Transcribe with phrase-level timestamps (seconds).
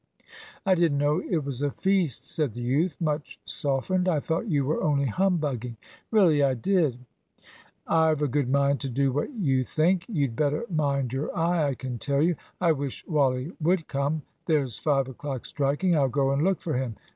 [0.65, 4.09] "I didn't know it was a feast," said the youth, much softened.
[4.09, 5.77] "I thought you were only humbugging;
[6.09, 7.05] really I did."
[7.85, 10.05] "I've a good mind to do what you think.
[10.09, 14.23] You'd better mind your eye, I can tell you I wish Wally would come.
[14.47, 16.95] There's five o'clock striking I'll go and look for him.